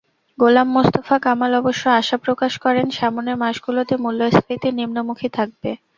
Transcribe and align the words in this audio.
গোলাম 0.37 0.67
মোস্তফা 0.73 1.15
কামাল 1.25 1.51
অবশ্য 1.61 1.83
আশা 1.99 2.17
প্রকাশ 2.25 2.53
করেন, 2.63 2.85
সামনের 2.91 3.37
মাসগুলোতে 3.37 3.93
মূল্যস্ফীতি 4.03 4.69
নিম্নমুখী 4.79 5.29
থাকবে। 5.37 5.69